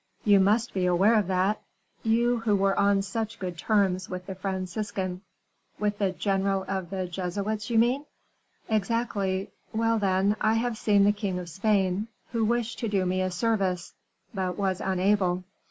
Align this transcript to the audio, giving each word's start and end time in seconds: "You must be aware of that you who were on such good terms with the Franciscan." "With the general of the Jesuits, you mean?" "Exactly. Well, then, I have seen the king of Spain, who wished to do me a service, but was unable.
"You 0.23 0.39
must 0.39 0.73
be 0.73 0.87
aware 0.87 1.13
of 1.19 1.27
that 1.27 1.61
you 2.01 2.39
who 2.39 2.55
were 2.55 2.75
on 2.75 3.03
such 3.03 3.37
good 3.37 3.55
terms 3.55 4.09
with 4.09 4.25
the 4.25 4.33
Franciscan." 4.33 5.21
"With 5.77 5.99
the 5.99 6.11
general 6.11 6.65
of 6.67 6.89
the 6.89 7.05
Jesuits, 7.05 7.69
you 7.69 7.77
mean?" 7.77 8.05
"Exactly. 8.67 9.51
Well, 9.73 9.99
then, 9.99 10.37
I 10.41 10.55
have 10.55 10.79
seen 10.79 11.03
the 11.03 11.11
king 11.11 11.37
of 11.37 11.49
Spain, 11.49 12.07
who 12.31 12.43
wished 12.43 12.79
to 12.79 12.87
do 12.89 13.05
me 13.05 13.21
a 13.21 13.29
service, 13.29 13.93
but 14.33 14.57
was 14.57 14.81
unable. 14.81 15.43